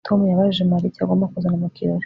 [0.07, 1.99] Tom yabajije Mariya icyo agomba kuzana mu kirori